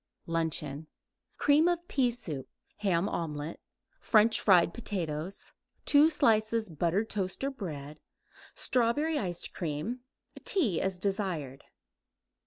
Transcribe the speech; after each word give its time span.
LUNCHEON 0.25 0.87
Cream 1.37 1.67
of 1.67 1.87
pea 1.87 2.09
soup; 2.09 2.49
ham 2.77 3.07
omelette; 3.07 3.59
French 3.99 4.41
fried 4.41 4.73
potatoes; 4.73 5.53
2 5.85 6.09
slices 6.09 6.69
buttered 6.69 7.07
toast 7.07 7.43
or 7.43 7.51
bread; 7.51 7.99
strawberry 8.55 9.19
ice 9.19 9.47
cream; 9.47 9.99
tea 10.43 10.81
as 10.81 10.97
desired. 10.97 11.65